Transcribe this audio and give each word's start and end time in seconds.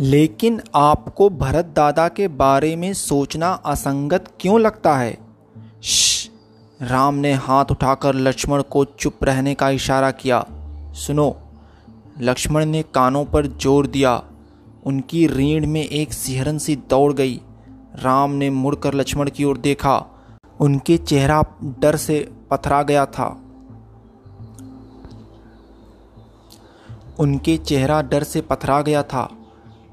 लेकिन 0.00 0.60
आपको 0.74 1.30
भरत 1.30 1.64
दादा 1.64 2.08
के 2.08 2.28
बारे 2.28 2.76
में 2.76 2.94
सोचना 2.94 3.50
असंगत 3.50 4.24
क्यों 4.40 4.60
लगता 4.60 4.96
है? 4.96 5.18
राम 6.82 7.14
ने 7.14 7.32
हाथ 7.32 7.64
उठाकर 7.70 8.14
लक्ष्मण 8.14 8.62
को 8.62 8.84
चुप 8.84 9.24
रहने 9.24 9.54
का 9.54 9.70
इशारा 9.70 10.10
किया। 10.10 10.46
सुनो, 10.92 11.36
लक्ष्मण 12.20 12.64
ने 12.64 12.82
कानों 12.82 13.24
पर 13.24 13.46
ज़ोर 13.46 13.86
दिया। 13.86 14.22
उनकी 14.86 15.26
रीढ़ 15.26 15.66
में 15.66 15.84
एक 15.84 16.12
सिहरन 16.12 16.58
सी 16.58 16.76
दौड़ 16.76 17.12
गई। 17.12 17.40
राम 18.02 18.30
ने 18.30 18.50
मुड़कर 18.50 18.94
लक्ष्मण 18.94 19.30
की 19.30 19.44
ओर 19.44 19.58
देखा। 19.58 20.04
उनके 20.60 20.96
चेहरा 20.96 21.42
डर 21.64 21.96
से 21.96 22.28
पथरा 22.50 22.82
गया 22.82 23.06
था। 23.06 23.40
उनके 27.18 27.56
चेहरा 27.56 28.02
डर 28.02 28.22
से 28.22 28.40
पथरा 28.40 28.82
गया 28.82 29.02
था। 29.02 29.28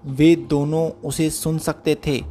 वे 0.06 0.36
दोनों 0.36 0.90
उसे 1.08 1.30
सुन 1.30 1.58
सकते 1.58 1.98
थे। 2.08 2.24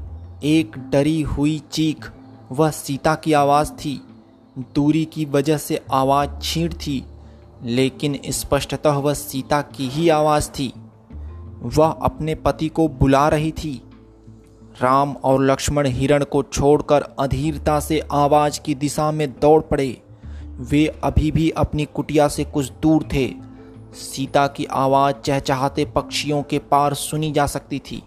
एक 0.45 0.79
डरी 0.91 1.23
हुई 1.23 1.63
चीख, 1.73 2.11
वह 2.53 2.71
सीता 2.71 3.15
की 3.15 3.33
आवाज़ 3.33 3.73
थी। 3.73 4.01
दूरी 4.59 5.05
की 5.05 5.25
वजह 5.25 5.57
से 5.57 5.81
आवाज़ 5.93 6.31
छींट 6.43 6.75
थी, 6.75 7.05
लेकिन 7.63 8.19
स्पष्टतः 8.27 8.91
वह 8.91 9.15
सीता 9.15 9.63
की 9.63 9.89
ही 9.89 10.09
आवाज़ 10.09 10.51
थी। 10.51 10.73
वह 11.63 11.87
अपने 11.87 12.35
पति 12.35 12.69
को 12.69 12.89
बुला 12.89 13.29
रही 13.29 13.53
थी। 13.53 13.83
राम 14.83 15.13
और 15.13 15.45
लक्ष्मण 15.45 15.87
हिरण 15.87 16.25
को 16.25 16.43
छोड़कर 16.43 17.03
अधीरता 17.03 17.81
से 17.81 18.01
आवाज़ 18.13 18.61
की 18.61 18.75
दिशा 18.75 19.13
में 19.13 19.41
दौड़ 19.41 19.63
पड़े। 19.63 20.03
वे 20.45 21.01
अभी 21.05 21.31
भी 21.31 21.51
अपनी 21.51 21.85
कुटिया 21.85 22.29
से 22.29 22.45
कुछ 22.45 22.73
दूर 22.83 23.03
थे। 23.03 23.52
सीता 23.95 24.47
की 24.47 24.65
आवाज़ 24.65 25.17
चहचहाते 25.17 25.85
पक्षियों 25.85 26.43
के 26.43 26.59
पार 26.59 26.95
सुनी 26.95 27.33
जा 27.33 27.47
सकती 27.47 27.79
थी। 27.79 28.03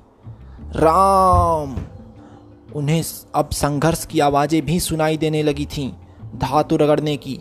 राम! 0.75 1.77
उन्हें 2.75 3.03
अब 3.35 3.49
संघर्ष 3.49 4.05
की 4.05 4.19
आवाज़ें 4.19 4.65
भी 4.65 4.79
सुनाई 4.79 5.17
देने 5.17 5.43
लगी 5.43 5.65
थीं, 5.65 5.91
धातु 6.35 6.77
रगड़ने 6.77 7.17
की। 7.17 7.39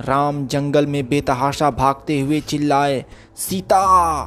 राम 0.00 0.46
जंगल 0.46 0.86
में 0.86 1.08
बेतहाशा 1.08 1.70
भागते 1.70 2.20
हुए 2.20 2.40
चिल्लाए, 2.40 3.04
सीता! 3.36 4.26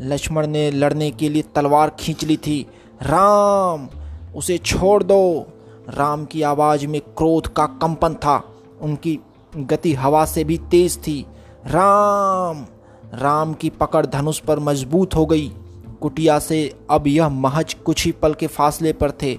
लक्ष्मण 0.00 0.46
ने 0.46 0.70
लड़ने 0.70 1.10
के 1.10 1.28
लिए 1.28 1.42
तलवार 1.42 1.90
खींच 1.90 2.24
ली 2.24 2.36
थी। 2.36 2.66
राम, 3.02 3.88
उसे 4.36 4.58
छोड़ 4.58 5.02
दो! 5.02 5.46
राम 5.88 6.24
की 6.24 6.42
आवाज़ 6.42 6.86
में 6.86 7.00
क्रोध 7.00 7.46
का 7.46 7.66
कंपन 7.66 8.14
था, 8.14 8.44
उनकी 8.80 9.20
गति 9.56 9.94
हवा 9.94 10.24
से 10.24 10.44
भी 10.44 10.58
तेज 10.58 10.98
थी। 10.98 11.26
राम! 11.66 12.66
राम 13.14 13.54
की 13.54 13.70
पकड़ 13.70 14.06
धनुष 14.06 14.38
पर 14.38 14.58
मज़बूत 14.58 15.14
हो 15.14 15.26
गई। 15.26 15.52
कुटिया 16.00 16.38
से 16.38 16.80
अब 16.90 17.06
यह 17.06 17.28
महज 17.28 17.74
कुछ 17.74 18.04
ही 18.04 18.12
पल 18.12 18.34
के 18.34 18.46
फासले 18.46 18.92
पर 18.92 19.10
थे। 19.10 19.38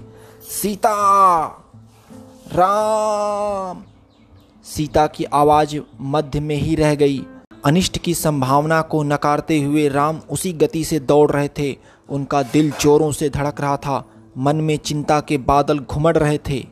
सीता! 0.50 1.46
राम! 2.52 3.82
सीता 4.64 5.06
की 5.06 5.24
आवाज़ 5.24 5.78
मध्य 6.00 6.40
में 6.40 6.56
ही 6.56 6.74
रह 6.74 6.94
गई। 6.94 7.26
अनिष्ट 7.64 7.98
की 7.98 8.14
संभावना 8.14 8.82
को 8.82 9.02
नकारते 9.02 9.60
हुए 9.60 9.88
राम 9.88 10.20
उसी 10.30 10.52
गति 10.52 10.84
से 10.84 10.98
दौड़ 10.98 11.30
रहे 11.30 11.48
थे। 11.48 11.76
उनका 12.08 12.42
दिल 12.42 12.72
जोरों 12.80 13.12
से 13.12 13.28
धड़क 13.28 13.60
रहा 13.60 13.76
था। 13.76 14.04
मन 14.38 14.56
में 14.56 14.76
चिंता 14.76 15.20
के 15.20 15.38
बादल 15.38 15.78
घुमड़ 15.78 16.18
रहे 16.18 16.38
थे। 16.38 16.66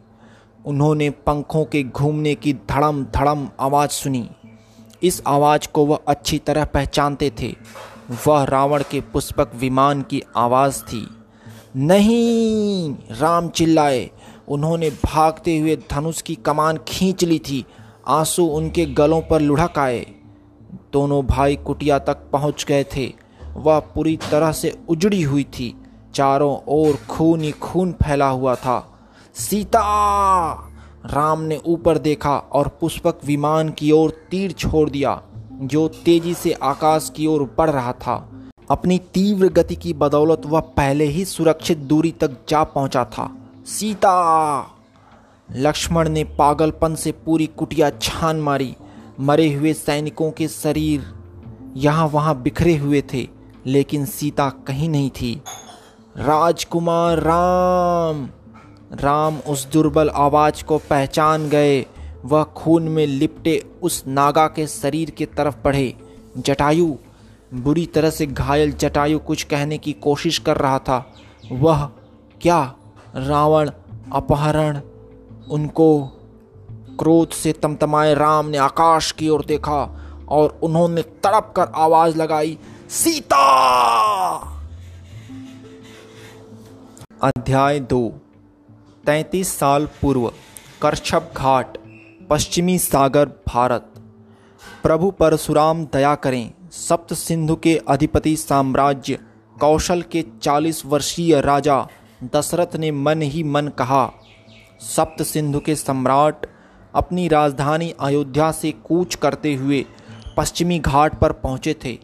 उन्होंने 0.66 1.11
पंखों 1.11 1.64
के 1.64 1.83
घूमने 1.83 2.34
की 2.34 2.52
धड़म 2.52 3.05
धड़म 3.05 3.48
आवाज़ 3.61 3.91
सुनी। 3.91 4.30
इस 5.05 5.22
आवाज़ 5.27 5.72
को 5.72 5.86
वह 5.86 5.98
अच्छी 6.08 6.38
तरह 6.38 6.64
पहचानते 6.64 7.33
थे। 7.40 7.56
वह 8.27 8.45
रावण 8.45 8.83
के 8.90 9.01
पुष्पक 9.01 9.52
विमान 9.55 10.02
की 10.02 10.23
आवाज़ 10.36 10.83
थी। 10.83 11.08
नहीं, 11.77 12.95
राम 13.11 13.48
चिल्लाए। 13.48 14.11
उन्होंने 14.48 14.90
भागते 14.90 15.58
हुए 15.58 15.79
धनुष 15.90 16.23
की 16.23 16.34
कमान 16.34 16.79
खींच 16.89 17.24
ली 17.24 17.39
थी। 17.39 17.67
आँसू 18.08 18.45
उनके 18.46 18.86
गलों 18.86 19.23
पर 19.23 19.40
लुढ़क 19.40 19.79
आए। 19.79 20.06
दोनों 20.92 21.27
भाई 21.27 21.56
कुटिया 21.56 21.98
तक 21.98 22.14
पहुँच 22.14 22.64
गए 22.68 22.84
थे। 22.84 23.12
वह 23.56 23.80
पूरी 23.80 24.17
तरह 24.30 24.52
से 24.52 24.79
उजड़ी 24.89 25.23
हुई 25.23 25.45
थी। 25.45 25.83
चारों 26.14 26.58
ओर 26.68 26.98
खून 27.11 27.40
ही 27.40 27.50
खून 27.50 27.92
फैला 27.92 28.29
हुआ 28.29 28.55
था। 28.55 28.98
सीता! 29.34 30.73
राम 31.07 31.41
ने 31.41 31.61
ऊपर 31.67 31.98
देखा 31.98 32.37
और 32.39 32.69
पुष्पक 32.69 33.19
विमान 33.25 33.69
की 33.69 33.92
ओर 33.92 34.11
तीर 34.31 34.53
छोड़ 34.53 34.91
दिया, 34.91 35.23
जो 35.53 35.89
तेज़ी 35.89 36.35
से 36.35 36.53
आकाश 36.53 37.13
की 37.17 37.27
ओर 37.27 37.55
बढ़ 37.59 37.70
रहा 37.70 37.92
था। 37.92 38.31
अपनी 38.70 38.98
तीव्र 38.98 39.48
गति 39.48 39.77
की 39.77 39.92
बदौलत 39.92 40.42
वह 40.47 40.61
पहले 40.61 41.05
ही 41.05 41.25
सुरक्षित 41.25 41.79
दूरी 41.79 42.11
तक 42.11 42.37
जा 42.48 42.65
पहुँचा 42.65 43.05
था। 43.05 43.37
सीता! 43.67 44.67
लक्ष्मण 45.57 46.09
ने 46.09 46.25
पागलपन 46.25 46.95
से 46.95 47.13
पूरी 47.13 47.47
कुटिया 47.47 47.91
छान 47.91 48.36
मारी। 48.36 48.77
मरे 49.21 49.53
हुए 49.53 49.73
सैनिकों 49.73 50.31
के 50.31 50.48
शरीर 50.48 51.15
यहाँ 51.77 52.07
वहाँ 52.07 52.42
बिखरे 52.42 52.77
हुए 52.77 53.03
थे, 53.13 53.29
लेकिन 53.67 54.07
सीता 54.07 54.51
कहीं 54.51 54.89
नहीं 54.89 55.11
थी। 55.11 55.42
राजकुमार 56.17 57.19
राम! 57.19 58.29
राम 59.00 59.38
उस 59.38 59.66
दुर्बल 59.66 60.10
आवाज़ 60.10 60.64
को 60.64 60.78
पहचान 60.78 61.48
गए। 61.48 61.86
वह 62.24 62.44
खून 62.44 62.82
में 62.82 63.06
लिपटे 63.06 63.64
उस 63.82 64.05
नागा 64.06 64.46
के 64.46 64.66
शरीर 64.66 65.10
की 65.10 65.27
तरफ़ 65.27 65.56
बढ़े। 65.64 65.94
जटायु, 66.38 66.94
बुरी 67.55 67.86
तरह 67.86 68.10
से 68.10 68.27
घायल 68.27 68.72
जटायु 68.72 69.18
कुछ 69.18 69.42
कहने 69.42 69.78
की 69.78 69.92
कोशिश 69.92 70.38
कर 70.38 70.56
रहा 70.56 70.78
था। 70.78 71.14
वह, 71.52 71.90
क्या? 72.40 72.74
रावण, 73.16 73.70
अपहरण, 74.12 74.80
उनको 75.50 76.05
क्रोध 76.98 77.30
से 77.30 77.52
तमतमाए 77.52 78.14
राम 78.14 78.46
ने 78.46 78.58
आकाश 78.58 79.12
की 79.12 79.28
ओर 79.28 79.44
देखा 79.44 80.00
और 80.28 80.58
उन्होंने 80.62 81.02
तड़प 81.02 81.52
कर 81.56 81.66
आवाज़ 81.74 82.16
लगाई, 82.16 82.58
सीता! 82.90 83.44
अध्याय 87.22 87.80
दो। 87.80 88.23
तैंतीस 89.07 89.48
साल 89.59 89.87
पूर्व 90.03 90.33
करछप 90.83 91.33
घाट, 91.37 91.77
पश्चिमी 92.31 92.79
सागर, 92.79 93.29
भारत। 93.48 93.91
प्रभु 94.83 95.11
परशुराम, 95.11 95.85
दया 95.85 96.15
करें, 96.15 96.53
सप्त 96.70 97.15
सिंधु 97.15 97.57
के 97.57 97.77
अधिपति 97.89 98.37
साम्राज्य, 98.37 99.19
कौशल 99.61 100.03
के 100.03 100.25
चालीस 100.42 100.85
वर्षीय 100.87 101.41
राजा, 101.41 101.87
दशरथ 102.25 102.77
ने 102.77 102.91
मन 102.91 103.23
ही 103.23 103.42
मन 103.42 103.69
कहा, 103.69 104.11
सप्त 104.81 105.23
सिंधु 105.23 105.61
के 105.61 105.77
सम्राट, 105.77 106.47
अपनी 106.95 107.29
राजधानी 107.29 107.95
अयोध्या 108.01 108.51
से 108.53 108.73
कूच 108.85 109.15
करते 109.15 109.55
हुए 109.55 109.85
पश्चिमी 110.36 110.79
घाट 110.79 111.19
पर 111.19 111.33
पहुँचे 111.33 111.77
थे। 111.85 111.98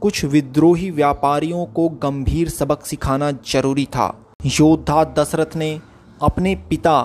कुछ 0.00 0.24
विद्रोही 0.24 0.90
व्यापारियों 0.90 1.66
को 1.66 1.88
गंभीर 1.88 2.48
सबक 2.48 2.84
सिखाना 2.86 3.30
ज़रूरी 3.30 3.84
था। 3.86 4.34
योद्धा 4.46 5.04
दशरथ 5.04 5.56
ने 5.56 5.80
अपने 6.22 6.54
पिता 6.54 7.00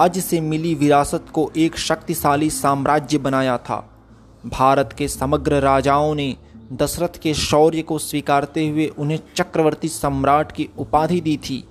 अज 0.00 0.18
से 0.18 0.40
मिली 0.40 0.74
विरासत 0.74 1.26
को 1.34 1.50
एक 1.56 1.76
शक्तिशाली 1.78 2.50
साम्राज्य 2.50 3.18
बनाया 3.18 3.58
था। 3.58 3.76
भारत 4.46 4.94
के 4.98 5.08
समग्र 5.08 5.60
राजाओं 5.60 6.14
ने 6.14 6.36
दशरथ 6.72 7.18
के 7.22 7.34
शौर्य 7.34 7.82
को 7.82 7.98
स्वीकारते 7.98 8.68
हुए 8.68 8.86
उन्हें 8.86 9.18
चक्रवर्ती 9.36 9.88
सम्राट 9.88 10.52
की 10.52 10.68
उपाधि 10.78 11.20
दी 11.20 11.36
थी। 11.36 11.64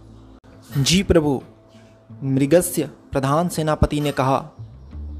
जी 0.77 1.03
प्रभु, 1.03 1.41
मृगस्य 2.23 2.89
प्रधान 3.11 3.49
सेनापति 3.49 4.01
ने 4.01 4.11
कहा, 4.11 4.49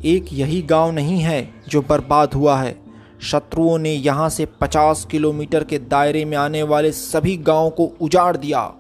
एक 0.06 0.26
यही 0.34 0.62
गाँव 0.62 0.92
नहीं 0.92 1.20
है 1.20 1.54
जो 1.68 1.82
बर्बाद 1.82 2.34
हुआ 2.34 2.58
है। 2.62 2.76
शत्रुओं 3.22 3.78
ने 3.78 3.94
यहाँ 3.94 4.30
से 4.30 4.46
50 4.46 5.06
किलोमीटर 5.06 5.64
के 5.64 5.80
दायरे 5.80 6.26
में 6.26 6.38
आने 6.38 6.64
वाले 6.64 6.92
सभी 6.92 7.38
गाँवों 7.38 7.70
को 7.70 7.86
उजाड़ 8.02 8.38
दिया। 8.38 8.74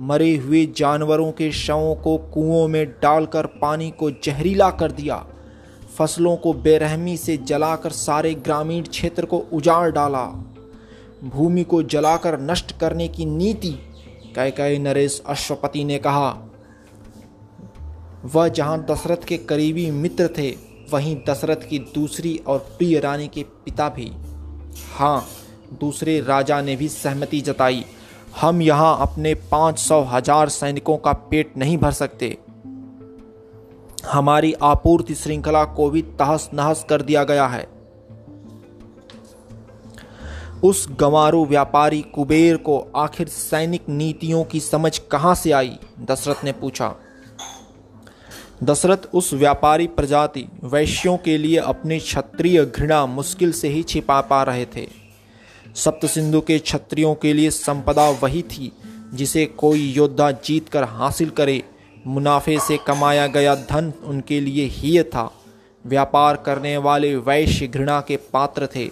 मरे 0.00 0.36
हुए 0.36 0.66
जानवरों 0.66 1.32
के 1.32 1.52
शवों 1.52 1.94
को 1.94 2.16
कुओं 2.18 2.68
में 2.68 2.86
डालकर 2.86 3.46
पानी 3.46 3.90
को 3.90 4.10
जहरीला 4.10 4.70
कर 4.70 4.92
दिया। 4.92 5.26
फ़सलों 5.98 6.36
को 6.36 6.52
बेरहमी 6.52 7.16
से 7.16 7.36
जलाकर 7.36 7.90
सारे 7.90 8.34
ग्रामीण 8.34 8.82
क्षेत्र 8.82 9.26
को 9.26 9.38
उजाड़ 9.38 9.90
डाला। 9.90 10.24
भूमि 11.24 11.64
को 11.64 11.82
जलाकर 11.82 12.40
नष्ट 12.40 12.78
करने 12.78 13.08
की 13.08 13.24
नीति 13.24 13.78
कह 14.36 14.50
कह 14.50 14.78
नरेश 14.78 15.22
अश्वपति 15.26 15.84
ने 15.84 15.98
कहा। 15.98 16.38
वह 18.24 18.48
जहाँ 18.48 18.86
दशरथ 18.90 19.24
के 19.24 19.36
करीबी 19.36 19.90
मित्र 19.90 20.28
थे, 20.38 20.50
वहीं 20.90 21.16
दशरथ 21.28 21.68
की 21.68 21.78
दूसरी 21.78 22.40
और 22.46 22.58
प्रिय 22.58 23.00
रानी 23.00 23.28
के 23.28 23.42
पिता 23.42 23.88
भी। 23.88 24.12
हाँ 24.94 25.26
दूसरे 25.80 26.20
राजा 26.20 26.62
ने 26.62 26.76
भी 26.76 26.88
सहमति 26.88 27.40
जताई। 27.40 27.84
हम 28.40 28.62
यहाँ 28.62 28.96
अपने 29.00 29.34
पाँच 29.50 29.78
सौ 29.78 30.00
हज़ार 30.02 30.48
सैनिकों 30.48 30.96
का 30.96 31.12
पेट 31.12 31.56
नहीं 31.56 31.76
भर 31.78 31.92
सकते। 31.92 32.36
हमारी 34.06 34.52
आपूर्ति 34.62 35.14
श्रृंखला 35.14 35.64
को 35.64 35.88
भी 35.90 36.02
तहस 36.02 36.48
नहस 36.54 36.84
कर 36.88 37.02
दिया 37.02 37.24
गया 37.24 37.46
है। 37.46 37.66
उस 40.64 40.86
गंवारू 40.90 41.44
व्यापारी 41.44 42.00
कुबेर 42.14 42.56
को 42.56 42.78
आखिर 42.96 43.28
सैनिक 43.28 43.88
नीतियों 43.88 44.42
की 44.44 44.60
समझ 44.60 44.98
कहाँ 45.10 45.34
से 45.34 45.52
आई? 45.52 45.78
दशरथ 46.00 46.44
ने 46.44 46.52
पूछा। 46.52 46.94
दशरथ 48.62 49.08
उस 49.14 49.32
व्यापारी 49.34 49.86
प्रजाति, 49.86 50.46
वैश्यों 50.64 51.16
के 51.16 51.38
लिए 51.38 51.56
अपनी 51.56 51.98
क्षत्रिय 51.98 52.64
घृणा 52.64 53.04
मुश्किल 53.06 53.52
से 53.52 53.68
ही 53.68 53.82
छिपा 53.82 54.20
पा 54.20 54.42
रहे 54.42 54.64
थे। 54.66 55.03
सप्त 55.74 56.06
सिंधु 56.06 56.40
के 56.40 56.58
क्षत्रियों 56.58 57.14
के 57.14 57.32
लिए 57.32 57.50
संपदा 57.50 58.10
वही 58.10 58.42
थी, 58.42 58.72
जिसे 59.14 59.46
कोई 59.46 59.80
योद्धा 59.80 60.30
जीत 60.30 60.68
कर 60.68 60.84
हासिल 60.84 61.30
करे। 61.30 61.62
मुनाफे 62.06 62.58
से 62.58 62.78
कमाया 62.86 63.26
गया 63.26 63.54
धन 63.54 63.92
उनके 64.04 64.40
लिए 64.40 64.64
ही 64.64 65.02
था। 65.02 65.32
व्यापार 65.86 66.36
करने 66.36 66.76
वाले 66.76 67.16
वैश्य 67.16 67.66
घृणा 67.66 68.00
के 68.00 68.16
पात्र 68.16 68.68
थे। 68.76 68.90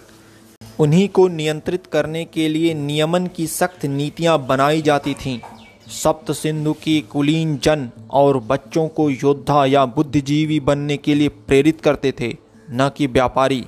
उन्हीं 0.79 1.09
को 1.09 1.27
नियंत्रित 1.27 1.87
करने 1.87 2.25
के 2.25 2.49
लिए 2.49 2.73
नियमन 2.73 3.27
की 3.27 3.47
सख्त 3.47 3.85
नीतियाँ 3.85 4.45
बनाई 4.47 4.81
जाती 4.81 5.13
थीं। 5.13 5.39
सप्त 5.87 6.31
सिंधु 6.31 6.73
की 6.73 7.01
कुलीन 7.01 7.57
जन 7.63 7.89
और 8.11 8.37
बच्चों 8.37 8.87
को 8.87 9.09
योद्धा 9.09 9.65
या 9.65 9.85
बुद्धिजीवी 9.85 10.59
बनने 10.59 10.97
के 10.97 11.15
लिए 11.15 11.27
प्रेरित 11.27 11.81
करते 11.81 12.13
थे, 12.19 12.35
न 12.71 12.91
कि 12.97 13.07
व्यापारी। 13.07 13.65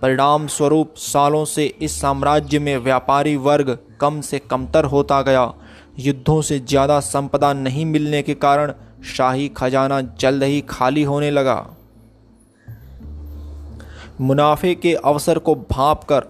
परिणाम 0.00 0.46
स्वरूप 0.46 0.94
सालों 0.96 1.44
से 1.44 1.64
इस 1.82 2.00
साम्राज्य 2.00 2.58
में 2.58 2.76
व्यापारी 2.78 3.36
वर्ग 3.36 3.78
कम 4.00 4.20
से 4.20 4.38
कमतर 4.40 4.84
होता 4.84 5.20
गया। 5.22 5.52
युद्धों 5.98 6.40
से 6.42 6.58
ज़्यादा 6.60 6.98
संपदा 7.00 7.52
नहीं 7.52 7.84
मिलने 7.86 8.22
के 8.22 8.34
कारण 8.34 8.72
शाही 9.06 9.48
खजाना 9.48 10.00
जल्द 10.20 10.42
ही 10.42 10.60
खाली 10.60 11.02
होने 11.02 11.30
लगा। 11.30 11.64
मुनाफे 14.20 14.74
के 14.74 14.94
अवसर 14.94 15.38
को 15.38 15.54
भाप 15.70 16.04
कर 16.04 16.26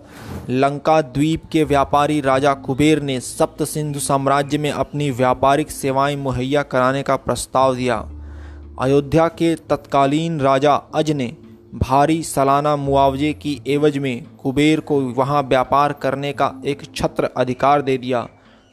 लंका 0.51 1.01
द्वीप 1.03 1.43
के 1.53 1.65
व्यापारी 1.65 2.21
राजा 2.21 2.53
कुबेर 2.57 3.03
ने 3.03 3.19
सप्त 3.21 3.63
सिंधु 3.65 4.01
साम्राज्य 4.01 4.59
में 4.59 4.71
अपनी 4.71 5.11
व्यापारिक 5.13 5.71
सेवाएँ 5.71 6.17
मुहैया 6.17 6.63
कराने 6.65 7.03
का 7.03 7.17
प्रस्ताव 7.17 7.75
दिया। 7.77 7.97
अयोध्या 8.81 9.27
के 9.29 9.55
तत्कालीन 9.69 10.41
राजा 10.41 10.75
अज 10.95 11.11
ने 11.11 11.27
भारी 11.75 12.23
सालाना 12.23 12.77
मुआवजे 12.77 13.33
की 13.33 13.63
एवज 13.67 13.99
में 13.99 14.25
कुबेर 14.43 14.81
को 14.81 15.01
वहाँ 15.01 15.43
व्यापार 15.43 15.93
करने 15.93 16.33
का 16.33 16.53
एक 16.67 16.83
छत्र 16.97 17.25
अधिकार 17.25 17.83
दे 17.83 17.99
दिया। 17.99 18.29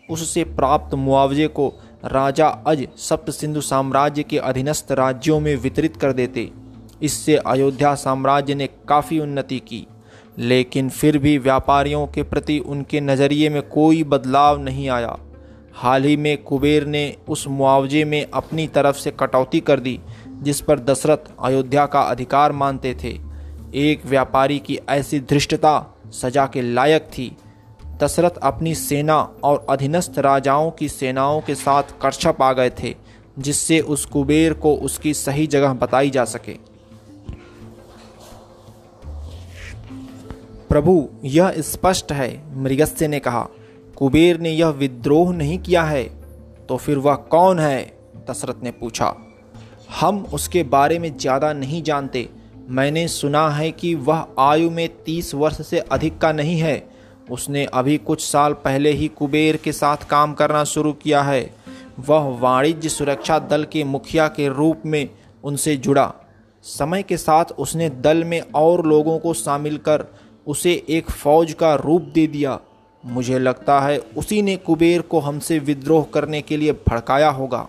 उससे 0.09 0.43
प्राप्त 0.43 0.95
मुआवजे 0.95 1.47
को 1.47 1.73
राजा 2.05 2.47
अज 2.47 2.87
सप्त 2.97 3.31
सिंधु 3.31 3.61
साम्राज्य 3.61 4.23
के 4.23 4.37
अधीनस्थ 4.37 4.91
राज्यों 4.91 5.39
में 5.39 5.55
वितरित 5.55 5.97
कर 5.97 6.13
देते। 6.13 6.51
इससे 7.01 7.35
अयोध्या 7.35 7.95
साम्राज्य 7.95 8.55
ने 8.55 8.67
काफ़ी 8.67 9.19
उन्नति 9.19 9.59
की। 9.59 9.87
लेकिन 10.37 10.89
फिर 10.89 11.17
भी 11.17 11.37
व्यापारियों 11.37 12.07
के 12.07 12.23
प्रति 12.23 12.59
उनके 12.59 13.01
नज़रिए 13.01 13.49
में 13.49 13.61
कोई 13.61 14.03
बदलाव 14.03 14.61
नहीं 14.61 14.89
आया। 14.89 15.17
हाल 15.73 16.03
ही 16.03 16.17
में 16.17 16.43
कुबेर 16.43 16.85
ने 16.85 17.15
उस 17.29 17.47
मुआवजे 17.47 18.05
में 18.05 18.27
अपनी 18.33 18.67
तरफ़ 18.67 18.95
से 18.95 19.11
कटौती 19.11 19.59
कर 19.59 19.79
दी 19.79 19.99
जिस 20.43 20.61
पर 20.61 20.79
दशरथ 20.79 21.31
अयोध्या 21.41 21.85
का 21.85 22.01
अधिकार 22.01 22.51
मानते 22.51 22.93
थे। 22.93 23.19
एक 23.75 24.05
व्यापारी 24.05 24.59
की 24.59 24.79
ऐसी 24.89 25.19
धृष्टता 25.19 25.75
सजा 26.11 26.45
के 26.45 26.61
लायक 26.61 27.03
थी। 27.17 27.35
दशरथ 27.97 28.37
अपनी 28.43 28.75
सेना 28.75 29.17
और 29.43 29.65
अधीनस्थ 29.69 30.19
राजाओं 30.19 30.71
की 30.71 30.89
सेनाओं 30.89 31.41
के 31.41 31.55
साथ 31.55 31.83
करछप 32.01 32.41
आ 32.41 32.51
गए 32.53 32.69
थे, 32.69 32.95
जिससे 33.39 33.79
उस 33.79 34.05
कुबेर 34.05 34.53
को 34.53 34.75
उसकी 34.75 35.13
सही 35.13 35.47
जगह 35.47 35.73
बताई 35.73 36.09
जा 36.09 36.25
सके। 36.25 36.57
प्रभु, 40.69 41.09
यह 41.23 41.53
स्पष्ट 41.61 42.11
है, 42.11 42.57
मृगस्य 42.57 43.07
ने 43.07 43.19
कहा। 43.19 43.47
कुबेर 43.95 44.39
ने 44.39 44.49
यह 44.49 44.67
विद्रोह 44.67 45.33
नहीं 45.33 45.57
किया 45.59 45.83
है 45.83 46.03
तो 46.69 46.77
फिर 46.77 46.97
वह 46.97 47.15
कौन 47.15 47.59
है? 47.59 47.97
दशरथ 48.29 48.63
ने 48.63 48.71
पूछा। 48.71 49.15
हम 49.93 50.23
उसके 50.33 50.63
बारे 50.65 50.97
में 50.99 51.17
ज़्यादा 51.17 51.51
नहीं 51.53 51.81
जानते। 51.83 52.27
मैंने 52.69 53.07
सुना 53.07 53.47
है 53.49 53.69
कि 53.71 53.93
वह 53.97 54.25
आयु 54.39 54.69
में 54.69 54.87
तीस 55.05 55.33
वर्ष 55.35 55.61
से 55.61 55.79
अधिक 55.79 56.17
का 56.17 56.31
नहीं 56.31 56.57
है। 56.59 56.81
उसने 57.31 57.65
अभी 57.73 57.97
कुछ 57.99 58.23
साल 58.23 58.53
पहले 58.63 58.91
ही 58.91 59.07
कुबेर 59.07 59.57
के 59.57 59.71
साथ 59.71 60.07
काम 60.09 60.33
करना 60.33 60.63
शुरू 60.63 60.93
किया 60.93 61.21
है। 61.21 61.43
वह 61.99 62.29
वाणिज्य 62.39 62.89
सुरक्षा 62.89 63.37
दल 63.41 63.63
के 63.63 63.83
मुखिया 63.83 64.27
के 64.27 64.47
रूप 64.47 64.81
में 64.85 65.09
उनसे 65.43 65.75
जुड़ा। 65.77 66.11
समय 66.65 67.03
के 67.03 67.17
साथ 67.17 67.51
उसने 67.57 67.89
दल 67.89 68.23
में 68.23 68.41
और 68.55 68.85
लोगों 68.87 69.17
को 69.19 69.33
शामिल 69.33 69.77
कर 69.77 70.05
उसे 70.47 70.73
एक 70.89 71.11
फौज 71.11 71.53
का 71.53 71.73
रूप 71.75 72.11
दे 72.13 72.25
दिया। 72.27 72.59
मुझे 73.03 73.39
लगता 73.39 73.79
है 73.81 73.97
उसी 74.17 74.41
ने 74.41 74.55
कुबेर 74.57 75.01
को 75.01 75.19
हमसे 75.19 75.59
विद्रोह 75.61 76.05
करने 76.13 76.41
के 76.41 76.57
लिए 76.57 76.71
भड़काया 76.87 77.29
होगा। 77.31 77.67